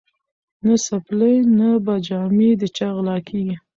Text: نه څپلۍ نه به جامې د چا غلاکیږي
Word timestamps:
نه 0.65 0.75
څپلۍ 0.85 1.35
نه 1.57 1.69
به 1.85 1.93
جامې 2.07 2.49
د 2.61 2.63
چا 2.77 2.87
غلاکیږي 2.95 3.55